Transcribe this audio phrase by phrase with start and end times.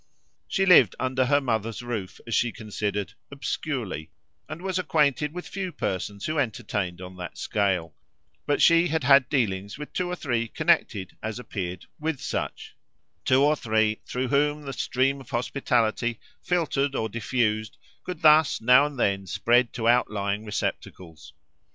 [0.47, 4.09] She lived under her mother's roof, as she considered, obscurely,
[4.49, 7.93] and was acquainted with few persons who entertained on that scale;
[8.47, 12.75] but she had had dealings with two or three connected, as appeared, with such
[13.25, 18.87] two or three through whom the stream of hospitality, filtered or diffused, could thus now
[18.87, 21.31] and then spread to outlying receptacles.